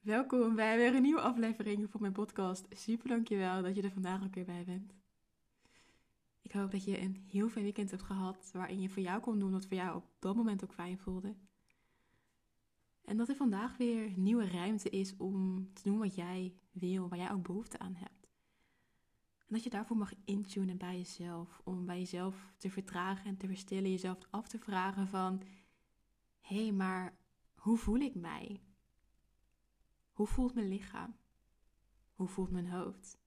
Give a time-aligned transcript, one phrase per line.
[0.00, 2.66] Welkom bij weer een nieuwe aflevering van mijn podcast.
[2.70, 4.94] Super dankjewel dat je er vandaag ook weer bij bent.
[6.42, 9.38] Ik hoop dat je een heel fijn weekend hebt gehad waarin je voor jou kon
[9.38, 11.34] doen wat voor jou op dat moment ook fijn voelde.
[13.04, 17.18] En dat er vandaag weer nieuwe ruimte is om te doen wat jij wil, waar
[17.18, 18.28] jij ook behoefte aan hebt.
[19.38, 23.46] En dat je daarvoor mag intunen bij jezelf, om bij jezelf te vertragen en te
[23.46, 25.42] verstillen, jezelf af te vragen van,
[26.40, 27.16] hé, hey, maar
[27.54, 28.60] hoe voel ik mij?
[30.18, 31.16] Hoe voelt mijn lichaam?
[32.14, 33.18] Hoe voelt mijn hoofd?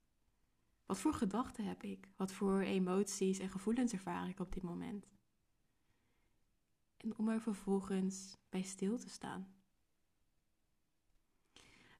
[0.85, 2.09] Wat voor gedachten heb ik?
[2.15, 5.07] Wat voor emoties en gevoelens ervaar ik op dit moment?
[6.97, 9.53] En om er vervolgens bij stil te staan.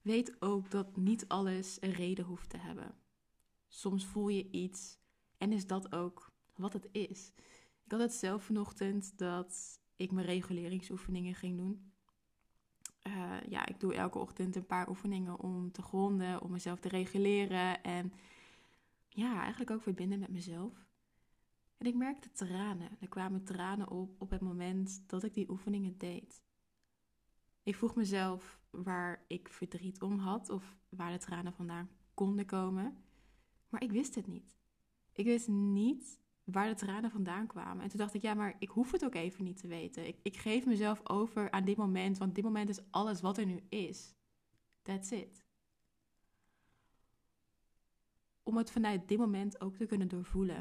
[0.02, 2.94] Weet ook dat niet alles een reden hoeft te hebben.
[3.68, 4.98] Soms voel je iets
[5.38, 7.32] en is dat ook wat het is.
[7.84, 11.91] Ik had het zelf vanochtend dat ik mijn reguleringsoefeningen ging doen.
[13.06, 16.88] Uh, ja, ik doe elke ochtend een paar oefeningen om te gronden, om mezelf te
[16.88, 18.12] reguleren en
[19.08, 20.86] ja, eigenlijk ook verbinden met mezelf.
[21.76, 22.96] En ik merkte tranen.
[23.00, 26.42] Er kwamen tranen op op het moment dat ik die oefeningen deed.
[27.62, 32.96] Ik vroeg mezelf waar ik verdriet om had of waar de tranen vandaan konden komen,
[33.68, 34.56] maar ik wist het niet.
[35.12, 37.82] Ik wist niet waar de tranen vandaan kwamen.
[37.82, 40.06] En toen dacht ik, ja, maar ik hoef het ook even niet te weten.
[40.06, 43.46] Ik, ik geef mezelf over aan dit moment, want dit moment is alles wat er
[43.46, 44.14] nu is.
[44.82, 45.44] That's it.
[48.42, 50.56] Om het vanuit dit moment ook te kunnen doorvoelen.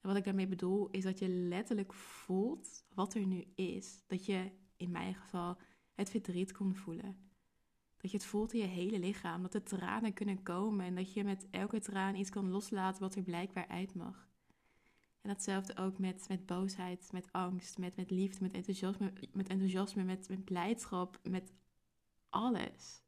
[0.00, 4.02] En wat ik daarmee bedoel, is dat je letterlijk voelt wat er nu is.
[4.06, 5.58] Dat je in mijn geval
[5.94, 7.25] het verdriet kon voelen.
[7.96, 9.42] Dat je het voelt in je hele lichaam.
[9.42, 13.14] Dat de tranen kunnen komen en dat je met elke traan iets kan loslaten wat
[13.14, 14.28] er blijkbaar uit mag.
[15.20, 20.02] En datzelfde ook met, met boosheid, met angst, met, met liefde, met enthousiasme, met, enthousiasme
[20.02, 21.52] met, met blijdschap, met
[22.28, 23.02] alles.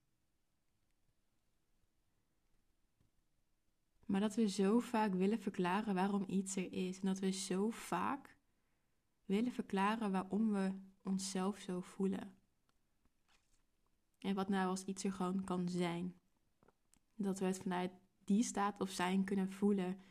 [4.06, 7.00] Maar dat we zo vaak willen verklaren waarom iets er is.
[7.00, 8.36] En dat we zo vaak
[9.24, 12.37] willen verklaren waarom we onszelf zo voelen.
[14.18, 16.14] En wat nou als iets er gewoon kan zijn.
[17.14, 17.92] Dat we het vanuit
[18.24, 20.02] die staat of zijn kunnen voelen.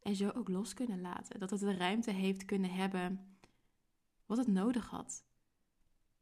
[0.00, 1.40] En zo ook los kunnen laten.
[1.40, 3.36] Dat het de ruimte heeft kunnen hebben
[4.26, 5.24] wat het nodig had.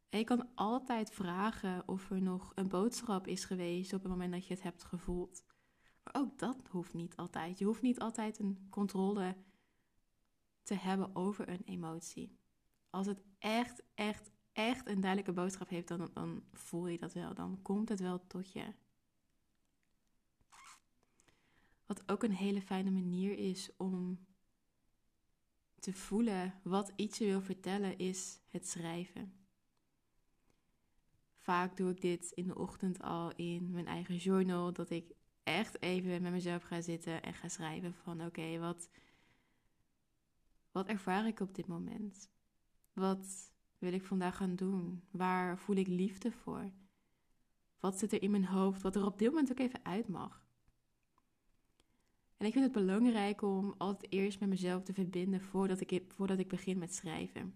[0.09, 4.33] En je kan altijd vragen of er nog een boodschap is geweest op het moment
[4.33, 5.45] dat je het hebt gevoeld.
[6.03, 7.59] Maar ook dat hoeft niet altijd.
[7.59, 9.37] Je hoeft niet altijd een controle
[10.63, 12.39] te hebben over een emotie.
[12.91, 17.35] Als het echt, echt, echt een duidelijke boodschap heeft, dan, dan voel je dat wel.
[17.35, 18.75] Dan komt het wel tot je.
[21.87, 24.27] Wat ook een hele fijne manier is om
[25.79, 29.33] te voelen wat iets je wil vertellen, is het schrijven.
[31.39, 35.83] Vaak doe ik dit in de ochtend al in mijn eigen journal, dat ik echt
[35.83, 38.89] even met mezelf ga zitten en ga schrijven van oké, wat,
[40.71, 42.31] wat ervaar ik op dit moment?
[42.93, 43.52] Wat
[43.83, 45.03] wil ik vandaag gaan doen?
[45.11, 46.71] Waar voel ik liefde voor?
[47.81, 50.47] Wat zit er in mijn hoofd wat er op dit moment ook even uit mag?
[52.37, 56.39] En ik vind het belangrijk om altijd eerst met mezelf te verbinden voordat ik, voordat
[56.39, 57.55] ik begin met schrijven.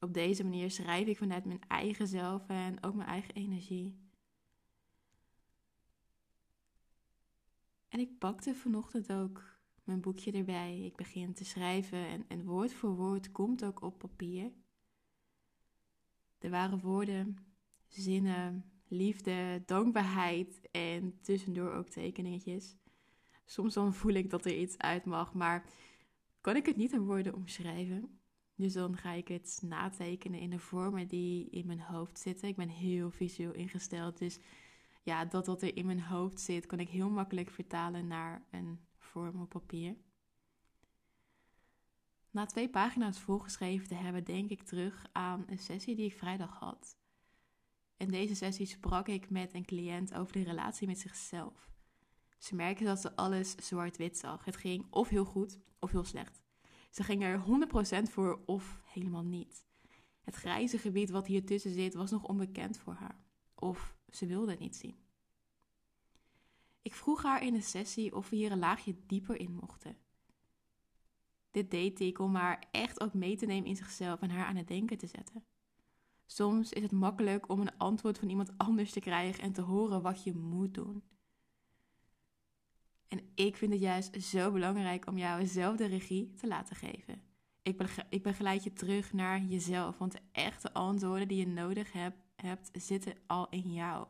[0.00, 3.98] Op deze manier schrijf ik vanuit mijn eigen zelf en ook mijn eigen energie.
[7.88, 9.42] En ik pakte vanochtend ook
[9.84, 10.80] mijn boekje erbij.
[10.80, 14.52] Ik begin te schrijven en, en woord voor woord komt ook op papier.
[16.38, 17.36] Er waren woorden,
[17.88, 22.76] zinnen, liefde, dankbaarheid en tussendoor ook tekeningetjes.
[23.44, 25.66] Soms dan voel ik dat er iets uit mag, maar
[26.40, 28.18] kan ik het niet in woorden omschrijven.
[28.56, 32.48] Dus dan ga ik het natekenen in de vormen die in mijn hoofd zitten.
[32.48, 34.38] Ik ben heel visueel ingesteld, dus
[35.02, 38.80] ja, dat wat er in mijn hoofd zit, kan ik heel makkelijk vertalen naar een
[38.96, 39.96] vorm op papier.
[42.34, 46.58] Na twee pagina's volgeschreven te hebben, denk ik terug aan een sessie die ik vrijdag
[46.58, 46.96] had.
[47.96, 51.70] In deze sessie sprak ik met een cliënt over de relatie met zichzelf.
[52.38, 54.44] Ze merkte dat ze alles zwart-wit zag.
[54.44, 56.42] Het ging of heel goed of heel slecht.
[56.90, 57.44] Ze ging er
[58.08, 59.66] 100% voor of helemaal niet.
[60.22, 63.18] Het grijze gebied wat hier tussen zit was nog onbekend voor haar.
[63.54, 64.96] Of ze wilde het niet zien.
[66.82, 70.03] Ik vroeg haar in de sessie of we hier een laagje dieper in mochten.
[71.54, 74.56] Dit deed ik om haar echt ook mee te nemen in zichzelf en haar aan
[74.56, 75.44] het denken te zetten.
[76.26, 80.02] Soms is het makkelijk om een antwoord van iemand anders te krijgen en te horen
[80.02, 81.02] wat je moet doen.
[83.08, 87.22] En ik vind het juist zo belangrijk om jou zelf de regie te laten geven.
[88.08, 92.70] Ik, begeleid je terug naar jezelf, want de echte antwoorden die je nodig hebt, hebt,
[92.72, 94.06] zitten al in jou.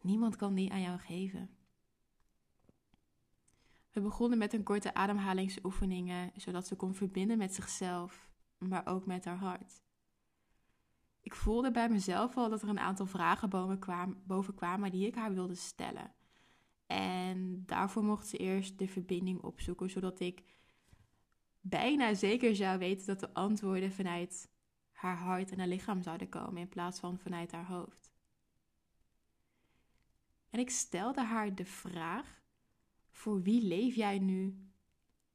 [0.00, 1.50] Niemand kan die aan jou geven.
[3.90, 9.24] We begonnen met een korte ademhalingsoefeningen, zodat ze kon verbinden met zichzelf, maar ook met
[9.24, 9.82] haar hart.
[11.20, 13.48] Ik voelde bij mezelf al dat er een aantal vragen
[14.26, 16.14] boven kwamen die ik haar wilde stellen.
[16.86, 20.42] En daarvoor mocht ze eerst de verbinding opzoeken, zodat ik
[21.60, 24.50] bijna zeker zou weten dat de antwoorden vanuit
[24.90, 28.12] haar hart en haar lichaam zouden komen in plaats van vanuit haar hoofd.
[30.50, 32.39] En ik stelde haar de vraag:
[33.20, 34.70] voor wie leef jij nu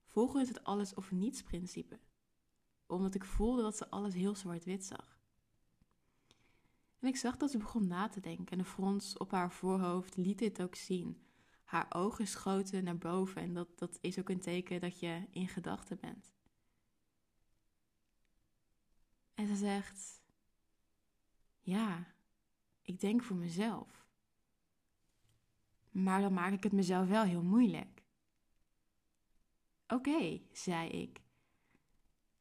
[0.05, 1.99] volgens het alles of niets principe?
[2.85, 5.19] Omdat ik voelde dat ze alles heel zwart-wit zag.
[6.99, 10.15] En ik zag dat ze begon na te denken en de frons op haar voorhoofd
[10.15, 11.21] liet dit ook zien.
[11.63, 15.47] Haar ogen schoten naar boven en dat, dat is ook een teken dat je in
[15.47, 16.33] gedachten bent.
[19.33, 20.21] En ze zegt:
[21.59, 22.13] Ja,
[22.81, 24.04] ik denk voor mezelf.
[25.95, 28.03] Maar dan maak ik het mezelf wel heel moeilijk.
[29.87, 31.21] Oké, zei ik.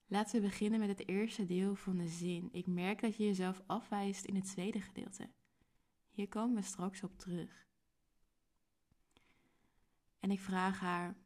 [0.07, 2.49] Laten we beginnen met het eerste deel van de zin.
[2.53, 5.31] Ik merk dat je jezelf afwijst in het tweede gedeelte.
[6.11, 7.67] Hier komen we straks op terug.
[10.21, 11.17] En ik vraag haar: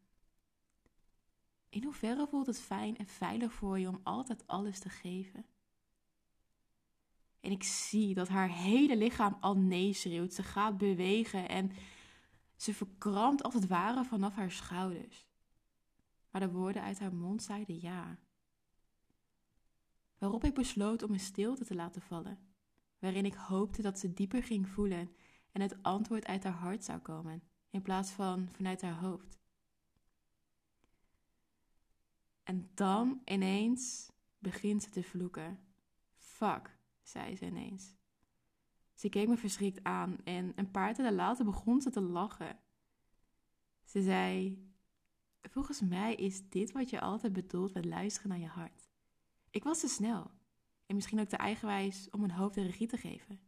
[1.69, 5.47] In hoeverre voelt het fijn en veilig voor je om altijd alles te geven?
[7.41, 10.35] En ik zie dat haar hele lichaam al nee schreeuwt.
[10.35, 11.73] Ze gaat bewegen en
[12.59, 15.27] ze verkrampt als het ware vanaf haar schouders.
[16.31, 18.19] Maar de woorden uit haar mond zeiden ja.
[20.19, 22.39] Waarop ik besloot om een stilte te laten vallen,
[22.99, 25.11] waarin ik hoopte dat ze dieper ging voelen
[25.53, 29.39] en het antwoord uit haar hart zou komen, in plaats van vanuit haar hoofd.
[32.43, 35.61] En dan ineens begint ze te vloeken.
[36.15, 37.98] Fuck, zei ze ineens.
[38.99, 42.59] Ze keek me verschrikt aan en een paar dagen later begon ze te lachen.
[43.85, 44.59] Ze zei:
[45.43, 48.89] Volgens mij is dit wat je altijd bedoelt met luisteren naar je hart.
[49.51, 50.31] Ik was te snel
[50.87, 53.41] en misschien ook te eigenwijs om mijn hoofd de regie te geven.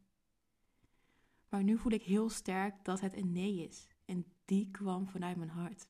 [1.49, 5.37] Maar nu voel ik heel sterk dat het een nee is en die kwam vanuit
[5.37, 5.89] mijn hart.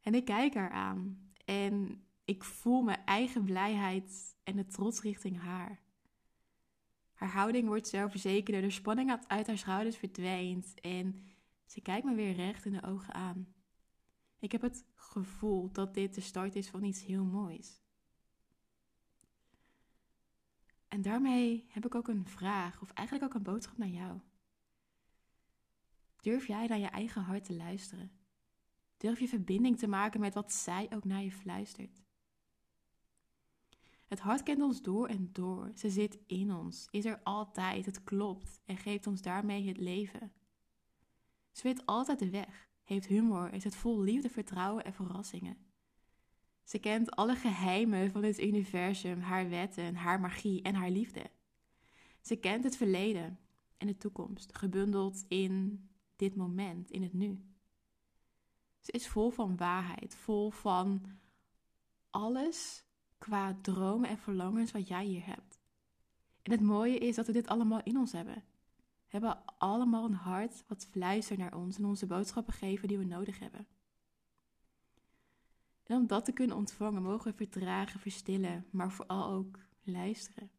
[0.00, 5.40] En ik kijk haar aan en ik voel mijn eigen blijheid en de trots richting
[5.40, 5.88] haar.
[7.20, 11.24] Haar houding wordt zelfverzekerder, de spanning uit haar schouders verdwijnt en
[11.66, 13.54] ze kijkt me weer recht in de ogen aan.
[14.38, 17.82] Ik heb het gevoel dat dit de start is van iets heel moois.
[20.88, 24.20] En daarmee heb ik ook een vraag, of eigenlijk ook een boodschap naar jou.
[26.20, 28.12] Durf jij naar je eigen hart te luisteren?
[28.96, 32.02] Durf je verbinding te maken met wat zij ook naar je fluistert?
[34.10, 35.72] Het hart kent ons door en door.
[35.74, 40.32] Ze zit in ons, is er altijd, het klopt en geeft ons daarmee het leven.
[41.52, 45.56] Ze weet altijd de weg, heeft humor, is het vol liefde, vertrouwen en verrassingen.
[46.64, 51.30] Ze kent alle geheimen van het universum, haar wetten, haar magie en haar liefde.
[52.20, 53.38] Ze kent het verleden
[53.76, 55.84] en de toekomst, gebundeld in
[56.16, 57.44] dit moment, in het nu.
[58.80, 61.18] Ze is vol van waarheid, vol van
[62.10, 62.88] alles
[63.20, 65.58] qua dromen en verlangens wat jij hier hebt.
[66.42, 68.42] En het mooie is dat we dit allemaal in ons hebben.
[68.76, 73.04] We hebben allemaal een hart wat fluistert naar ons en onze boodschappen geven die we
[73.04, 73.66] nodig hebben.
[75.82, 80.50] En om dat te kunnen ontvangen, mogen we vertragen, verstillen, maar vooral ook luisteren.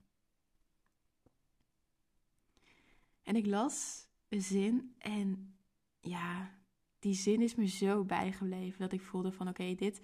[3.23, 5.55] En ik las een zin en
[5.99, 6.51] ja,
[6.99, 10.01] die zin is me zo bijgebleven dat ik voelde van oké, dit,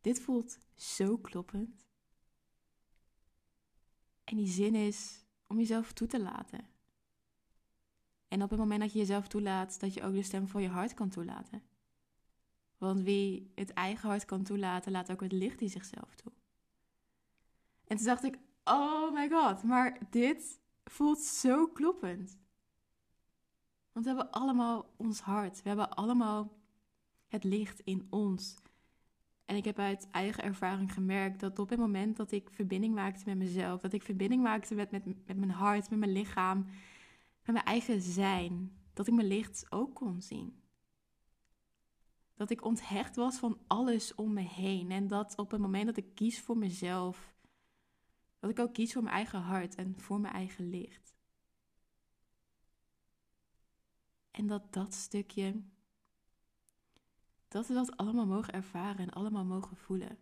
[0.00, 1.86] dit voelt zo kloppend.
[4.24, 6.68] En die zin is om jezelf toe te laten.
[8.28, 10.68] En op het moment dat je jezelf toelaat, dat je ook de stem van je
[10.68, 11.62] hart kan toelaten.
[12.78, 16.32] Want wie het eigen hart kan toelaten, laat ook het licht in zichzelf toe.
[17.84, 22.38] En toen dacht ik, oh my god, maar dit voelt zo kloppend.
[23.92, 25.62] Want we hebben allemaal ons hart.
[25.62, 26.58] We hebben allemaal
[27.26, 28.54] het licht in ons.
[29.50, 33.22] En ik heb uit eigen ervaring gemerkt dat op het moment dat ik verbinding maakte
[33.26, 36.58] met mezelf, dat ik verbinding maakte met, met, mijn hart, met mijn lichaam,
[37.44, 40.62] met mijn eigen zijn, dat ik mijn licht ook kon zien.
[42.34, 44.90] Dat ik onthecht was van alles om me heen.
[44.90, 47.34] En dat op het moment dat ik kies voor mezelf,
[48.38, 51.16] dat ik ook kies voor mijn eigen hart en voor mijn eigen licht.
[54.30, 55.62] En dat dat stukje
[57.50, 60.18] dat we dat allemaal mogen ervaren en allemaal mogen voelen.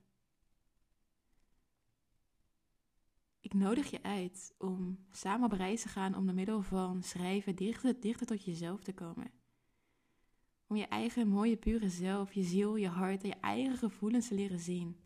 [3.48, 7.56] ik nodig je uit om samen op reis te gaan om door middel van schrijven
[7.56, 9.30] dichter, dichter tot jezelf te komen.
[10.66, 14.34] Om je eigen mooie, pure zelf, je ziel, je hart en je eigen gevoelens te
[14.34, 14.96] leren zien.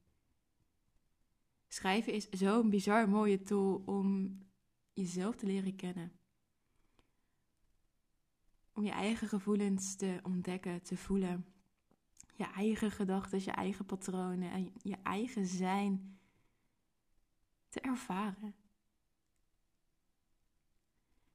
[1.69, 4.39] Schrijven is zo'n bizar mooie tool om
[4.93, 6.13] jezelf te leren kennen.
[8.73, 11.47] Om je eigen gevoelens te ontdekken, te voelen.
[12.35, 16.19] Je eigen gedachten, je eigen patronen en je eigen zijn
[17.69, 18.55] te ervaren.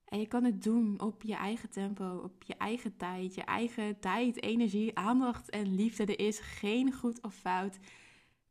[0.06, 4.00] En je kan het doen op je eigen tempo, op je eigen tijd, je eigen
[4.00, 6.06] tijd, energie, aandacht en liefde.
[6.06, 7.80] Er is geen goed of fout,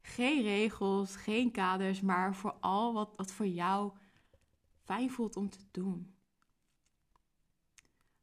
[0.02, 3.92] geen regels, geen kaders, maar vooral wat, wat voor jou
[4.84, 6.15] fijn voelt om te doen.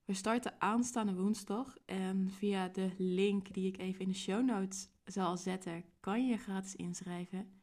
[0.05, 4.89] We starten aanstaande woensdag en via de link die ik even in de show notes
[5.05, 7.62] zal zetten, kan je gratis inschrijven.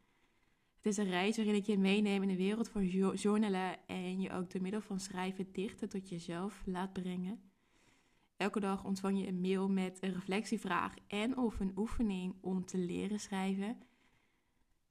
[0.76, 4.32] Het is een reis waarin ik je meeneem in de wereld van journalen en je
[4.32, 7.50] ook door middel van schrijven dichter tot jezelf laat brengen.
[8.36, 12.78] Elke dag ontvang je een mail met een reflectievraag en of een oefening om te
[12.78, 13.78] leren schrijven.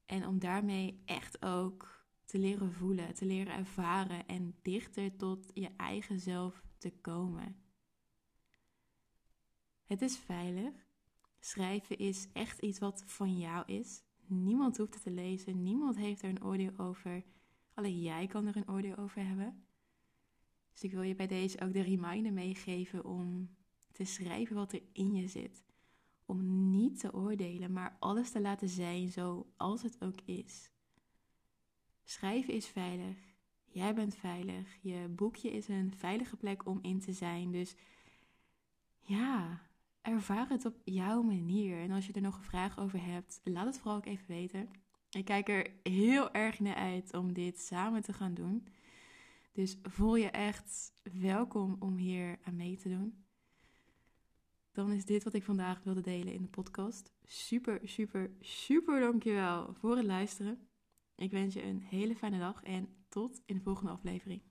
[0.06, 5.70] En om daarmee echt ook te leren voelen, te leren ervaren en dichter tot je
[5.78, 7.56] eigen zelf te komen.
[9.86, 10.74] Het is veilig.
[11.40, 14.04] Schrijven is echt iets wat van jou is.
[14.26, 17.24] Niemand hoeft het te lezen, niemand heeft er een oordeel over.
[17.74, 19.64] Alleen jij kan er een oordeel over hebben.
[20.72, 23.50] Dus ik wil je bij deze ook de reminder meegeven om
[23.92, 25.64] te schrijven wat er in je zit.
[26.26, 30.72] Om niet te oordelen, maar alles te laten zijn zoals het ook is.
[32.04, 33.29] Schrijven is veilig.
[33.72, 34.78] Jij bent veilig.
[34.82, 37.52] Je boekje is een veilige plek om in te zijn.
[37.52, 37.76] Dus
[39.00, 39.62] ja,
[40.02, 41.80] ervaar het op jouw manier.
[41.80, 44.70] En als je er nog een vraag over hebt, laat het vooral ook even weten.
[45.10, 48.68] Ik kijk er heel erg naar uit om dit samen te gaan doen.
[49.52, 53.24] Dus voel je echt welkom om hier aan mee te doen.
[54.72, 57.12] Dan is dit wat ik vandaag wilde delen in de podcast.
[57.26, 60.68] Super, super, super dankjewel voor het luisteren.
[61.16, 64.42] Ik wens je een hele fijne dag en tot in de volgende aflevering.